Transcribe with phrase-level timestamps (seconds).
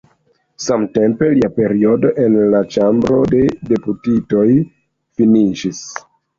[0.67, 5.87] Samtempe, lia periodo en la Ĉambro de Deputitoj finiĝis.